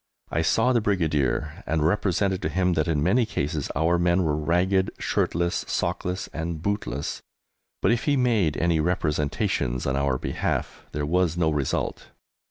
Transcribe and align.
I 0.31 0.41
saw 0.41 0.73
the 0.73 0.81
Brigadier, 0.81 1.63
and 1.67 1.85
represented 1.85 2.41
to 2.41 2.49
him 2.49 2.73
that 2.73 2.87
in 2.87 3.03
many 3.03 3.23
cases 3.23 3.69
our 3.75 3.99
men 3.99 4.23
were 4.23 4.35
ragged, 4.35 4.89
shirtless, 4.97 5.63
sockless, 5.67 6.27
and 6.33 6.59
bootless, 6.59 7.21
but 7.83 7.91
if 7.91 8.05
he 8.05 8.17
made 8.17 8.57
any 8.57 8.79
representations 8.79 9.85
on 9.85 9.95
our 9.95 10.17
behalf 10.17 10.87
there 10.91 11.05
was 11.05 11.37
no 11.37 11.51
result. 11.51 12.07